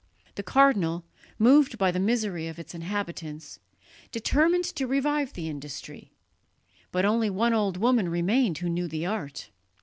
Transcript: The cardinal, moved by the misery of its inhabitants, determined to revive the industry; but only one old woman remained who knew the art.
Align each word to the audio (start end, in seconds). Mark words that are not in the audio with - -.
The 0.33 0.41
cardinal, 0.41 1.05
moved 1.37 1.77
by 1.77 1.91
the 1.91 1.99
misery 1.99 2.47
of 2.47 2.57
its 2.57 2.73
inhabitants, 2.73 3.59
determined 4.11 4.63
to 4.63 4.87
revive 4.87 5.33
the 5.33 5.47
industry; 5.47 6.11
but 6.91 7.05
only 7.05 7.29
one 7.29 7.53
old 7.53 7.77
woman 7.77 8.09
remained 8.09 8.57
who 8.57 8.69
knew 8.69 8.87
the 8.87 9.05
art. 9.05 9.51